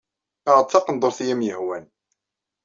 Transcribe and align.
Aɣ-d 0.49 0.67
taqendurt 0.69 1.19
i 1.23 1.25
am-yehwan. 1.33 1.85